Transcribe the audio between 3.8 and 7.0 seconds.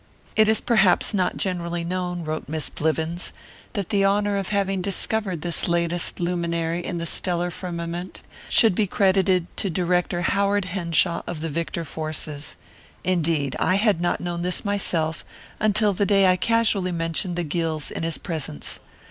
the honour of having discovered this latest luminary in